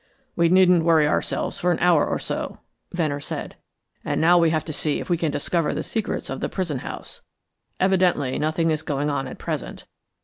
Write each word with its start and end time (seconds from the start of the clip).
"We 0.35 0.49
needn't 0.49 0.83
worry 0.83 1.07
ourselves 1.07 1.59
for 1.59 1.71
an 1.71 1.77
hour 1.77 2.07
or 2.07 2.17
so," 2.17 2.57
Venner 2.91 3.19
said. 3.19 3.57
"And 4.03 4.19
now 4.19 4.39
we 4.39 4.49
have 4.49 4.65
to 4.65 4.73
see 4.73 4.99
if 4.99 5.11
we 5.11 5.15
can 5.17 5.29
discover 5.31 5.75
the 5.75 5.83
secrets 5.83 6.31
of 6.31 6.39
the 6.39 6.49
prison 6.49 6.79
house. 6.79 7.21
Evidently 7.79 8.39
nothing 8.39 8.71
is 8.71 8.81
going 8.81 9.11
on 9.11 9.27
at 9.27 9.37
present. 9.37 9.85